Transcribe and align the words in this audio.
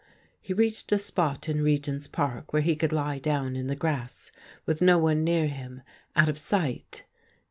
He 0.41 0.51
reached 0.51 0.91
a 0.91 0.97
spot 0.97 1.47
in 1.47 1.61
Regent's 1.61 2.07
Park 2.07 2.51
where 2.53 2.63
he 2.63 2.75
could 2.75 2.91
lie 2.91 3.19
down 3.19 3.55
in 3.55 3.67
the 3.67 3.75
grass 3.75 4.31
with 4.65 4.81
no 4.81 4.97
one 4.97 5.23
near 5.23 5.45
him, 5.45 5.83
out 6.15 6.27
of 6.27 6.39
sight. 6.39 7.05